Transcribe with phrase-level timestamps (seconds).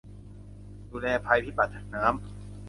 [0.89, 2.13] ดูแลภัยพิบัติจากน้ำ